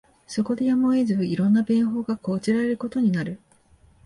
[0.25, 3.39] そこでやむを得ず、色んな便法が講じられることになる